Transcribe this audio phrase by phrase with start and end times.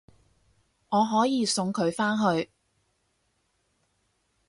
[0.89, 2.49] 我可以送佢返去